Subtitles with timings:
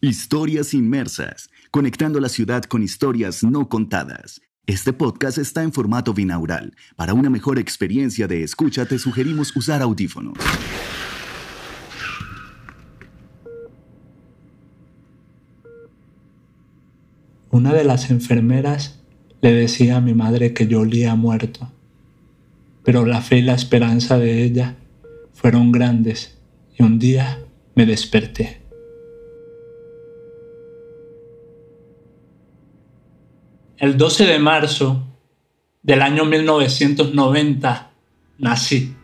[0.00, 4.40] Historias inmersas, conectando la ciudad con historias no contadas.
[4.64, 6.76] Este podcast está en formato binaural.
[6.94, 10.38] Para una mejor experiencia de escucha te sugerimos usar audífonos.
[17.50, 19.00] Una de las enfermeras
[19.40, 21.72] le decía a mi madre que yo olía muerto,
[22.84, 24.76] pero la fe y la esperanza de ella
[25.34, 26.38] fueron grandes
[26.78, 27.40] y un día
[27.74, 28.67] me desperté.
[33.80, 35.06] El 12 de marzo
[35.84, 37.92] del año 1990
[38.38, 38.96] nací.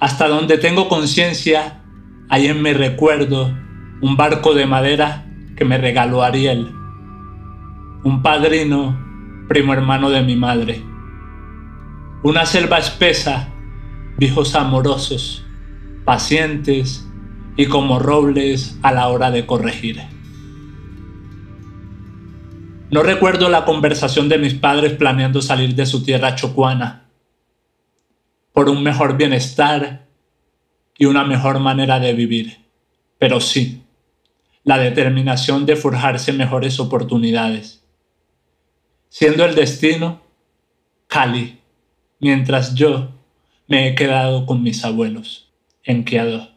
[0.00, 1.82] Hasta donde tengo conciencia,
[2.28, 3.56] hay en mi recuerdo
[4.02, 5.24] un barco de madera
[5.56, 6.70] que me regaló Ariel,
[8.04, 8.98] un padrino,
[9.48, 10.84] primo hermano de mi madre.
[12.22, 13.48] Una selva espesa,
[14.18, 15.46] viejos amorosos,
[16.04, 17.08] pacientes
[17.56, 20.02] y como robles a la hora de corregir.
[22.90, 27.04] No recuerdo la conversación de mis padres planeando salir de su tierra chocuana
[28.54, 30.06] por un mejor bienestar
[30.96, 32.64] y una mejor manera de vivir,
[33.18, 33.82] pero sí,
[34.64, 37.84] la determinación de forjarse mejores oportunidades.
[39.10, 40.22] Siendo el destino
[41.08, 41.58] Cali,
[42.20, 43.10] mientras yo
[43.66, 45.52] me he quedado con mis abuelos
[45.84, 46.48] en Queado.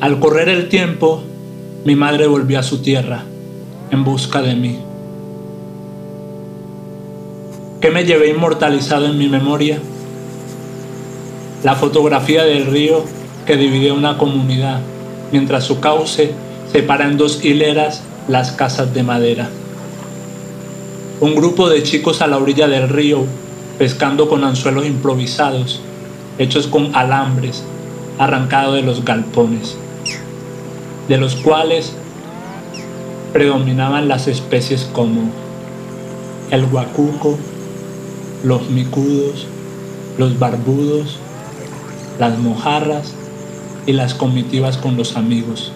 [0.00, 1.22] Al correr el tiempo,
[1.84, 3.26] mi madre volvió a su tierra
[3.92, 4.78] en busca de mí.
[7.82, 9.80] ¿Qué me llevé inmortalizado en mi memoria?
[11.62, 13.04] La fotografía del río
[13.46, 14.80] que divide una comunidad,
[15.30, 16.32] mientras su cauce
[16.72, 19.50] separa en dos hileras las casas de madera.
[21.20, 23.26] Un grupo de chicos a la orilla del río
[23.78, 25.80] pescando con anzuelos improvisados,
[26.38, 27.62] hechos con alambres,
[28.18, 29.76] arrancados de los galpones,
[31.08, 31.94] de los cuales
[33.32, 35.22] predominaban las especies como
[36.50, 37.38] el guacuco,
[38.44, 39.46] los micudos,
[40.18, 41.18] los barbudos,
[42.18, 43.14] las mojarras
[43.86, 45.72] y las comitivas con los amigos.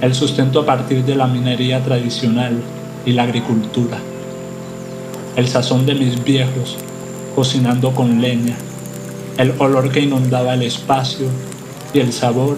[0.00, 2.58] El sustento a partir de la minería tradicional
[3.04, 3.98] y la agricultura.
[5.36, 6.76] El sazón de mis viejos
[7.34, 8.56] cocinando con leña.
[9.36, 11.26] El olor que inundaba el espacio
[11.92, 12.56] y el sabor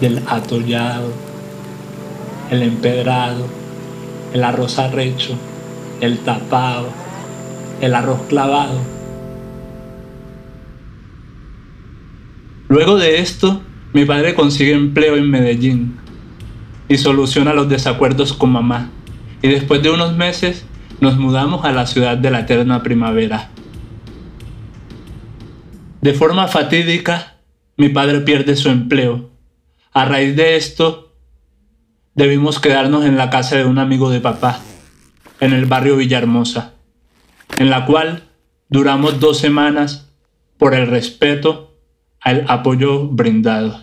[0.00, 1.27] del atollado
[2.50, 3.46] el empedrado,
[4.32, 5.36] el arroz arrecho,
[6.00, 6.88] el tapado,
[7.80, 8.78] el arroz clavado.
[12.68, 15.96] Luego de esto, mi padre consigue empleo en Medellín
[16.88, 18.90] y soluciona los desacuerdos con mamá.
[19.42, 20.64] Y después de unos meses
[21.00, 23.50] nos mudamos a la ciudad de la eterna primavera.
[26.00, 27.38] De forma fatídica,
[27.76, 29.30] mi padre pierde su empleo.
[29.92, 31.07] A raíz de esto,
[32.18, 34.58] debimos quedarnos en la casa de un amigo de papá,
[35.38, 36.74] en el barrio Villahermosa,
[37.58, 38.24] en la cual
[38.68, 40.10] duramos dos semanas
[40.58, 41.76] por el respeto
[42.20, 43.82] al apoyo brindado.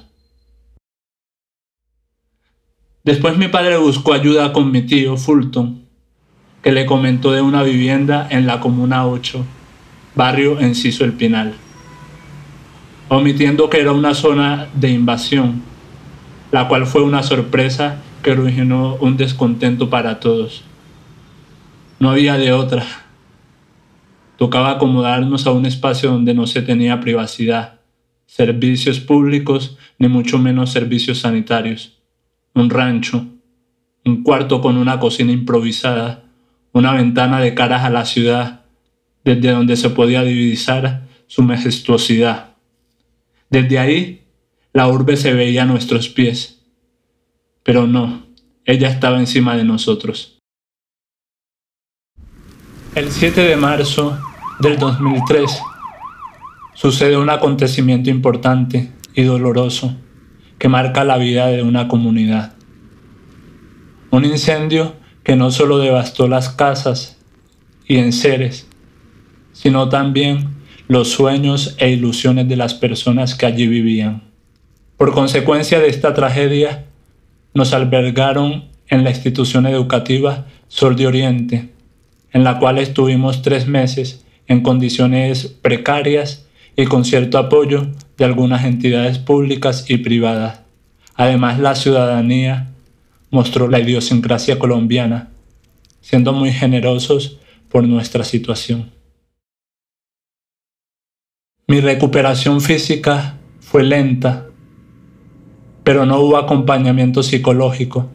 [3.06, 5.86] Después mi padre buscó ayuda con mi tío Fulton,
[6.62, 9.46] que le comentó de una vivienda en la Comuna 8,
[10.14, 11.54] barrio Enciso El Pinal,
[13.08, 15.62] omitiendo que era una zona de invasión,
[16.52, 20.64] la cual fue una sorpresa que originó un descontento para todos.
[22.00, 22.84] No había de otra.
[24.38, 27.82] Tocaba acomodarnos a un espacio donde no se tenía privacidad,
[28.26, 32.00] servicios públicos, ni mucho menos servicios sanitarios.
[32.56, 33.28] Un rancho,
[34.04, 36.24] un cuarto con una cocina improvisada,
[36.72, 38.62] una ventana de caras a la ciudad,
[39.24, 42.56] desde donde se podía divisar su majestuosidad.
[43.52, 44.24] Desde ahí,
[44.74, 46.55] la urbe se veía a nuestros pies
[47.66, 48.22] pero no,
[48.64, 50.38] ella estaba encima de nosotros.
[52.94, 54.20] El 7 de marzo
[54.60, 55.62] del 2003
[56.76, 59.96] sucede un acontecimiento importante y doloroso
[60.60, 62.54] que marca la vida de una comunidad.
[64.12, 67.18] Un incendio que no solo devastó las casas
[67.88, 68.68] y enseres,
[69.54, 70.50] sino también
[70.88, 74.22] los sueños e ilusiones de las personas que allí vivían.
[74.98, 76.85] Por consecuencia de esta tragedia,
[77.56, 81.70] nos albergaron en la institución educativa Sol de Oriente,
[82.32, 87.88] en la cual estuvimos tres meses en condiciones precarias y con cierto apoyo
[88.18, 90.62] de algunas entidades públicas y privadas.
[91.16, 92.72] Además, la ciudadanía
[93.32, 95.30] mostró la idiosincrasia colombiana,
[96.02, 98.92] siendo muy generosos por nuestra situación.
[101.68, 104.48] Mi recuperación física fue lenta
[105.86, 108.10] pero no hubo acompañamiento psicológico.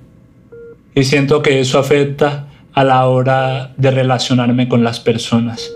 [0.95, 5.73] Y siento que eso afecta a la hora de relacionarme con las personas.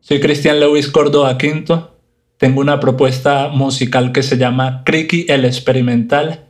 [0.00, 1.96] Soy Cristian Lewis Córdoba Quinto.
[2.36, 6.48] Tengo una propuesta musical que se llama Criqui el Experimental.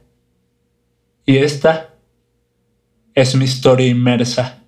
[1.26, 1.90] Y esta
[3.14, 4.62] es mi historia inmersa.